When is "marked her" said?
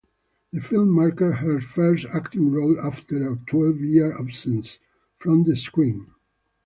0.95-1.61